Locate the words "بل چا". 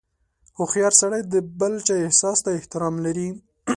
1.59-1.95